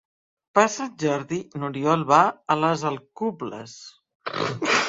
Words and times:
Per 0.59 0.63
Sant 0.75 0.95
Jordi 1.03 1.39
n'Oriol 1.63 2.07
va 2.13 2.21
a 2.55 2.57
les 2.65 2.89
Alcubles. 2.93 3.77